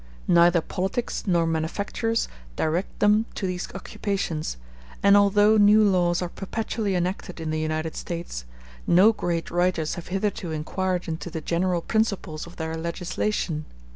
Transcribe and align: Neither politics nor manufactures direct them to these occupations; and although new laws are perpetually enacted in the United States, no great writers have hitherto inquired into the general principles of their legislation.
Neither 0.27 0.61
politics 0.61 1.27
nor 1.27 1.45
manufactures 1.45 2.27
direct 2.55 3.01
them 3.01 3.27
to 3.35 3.45
these 3.45 3.67
occupations; 3.75 4.57
and 5.03 5.15
although 5.15 5.57
new 5.57 5.83
laws 5.83 6.23
are 6.23 6.29
perpetually 6.29 6.95
enacted 6.95 7.39
in 7.39 7.51
the 7.51 7.59
United 7.59 7.95
States, 7.95 8.43
no 8.87 9.13
great 9.13 9.51
writers 9.51 9.93
have 9.93 10.07
hitherto 10.07 10.49
inquired 10.51 11.07
into 11.07 11.29
the 11.29 11.39
general 11.39 11.81
principles 11.81 12.47
of 12.47 12.55
their 12.55 12.75
legislation. 12.75 13.65